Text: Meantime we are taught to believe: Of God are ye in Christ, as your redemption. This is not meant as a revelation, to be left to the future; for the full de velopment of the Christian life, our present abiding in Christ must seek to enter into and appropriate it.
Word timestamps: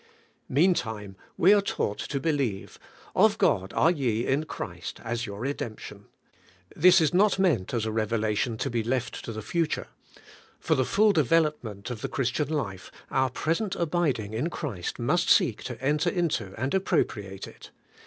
Meantime 0.49 1.15
we 1.37 1.53
are 1.53 1.61
taught 1.61 1.99
to 1.99 2.19
believe: 2.19 2.79
Of 3.15 3.37
God 3.37 3.71
are 3.73 3.91
ye 3.91 4.25
in 4.25 4.45
Christ, 4.45 4.99
as 5.03 5.27
your 5.27 5.37
redemption. 5.41 6.05
This 6.75 6.99
is 7.01 7.13
not 7.13 7.37
meant 7.37 7.71
as 7.71 7.85
a 7.85 7.91
revelation, 7.91 8.57
to 8.57 8.71
be 8.71 8.81
left 8.81 9.23
to 9.25 9.31
the 9.31 9.43
future; 9.43 9.85
for 10.59 10.73
the 10.73 10.85
full 10.85 11.11
de 11.13 11.23
velopment 11.23 11.91
of 11.91 12.01
the 12.01 12.09
Christian 12.09 12.49
life, 12.49 12.91
our 13.11 13.29
present 13.29 13.75
abiding 13.75 14.33
in 14.33 14.49
Christ 14.49 14.97
must 14.97 15.29
seek 15.29 15.61
to 15.65 15.79
enter 15.79 16.09
into 16.09 16.59
and 16.59 16.73
appropriate 16.73 17.45
it. 17.47 17.69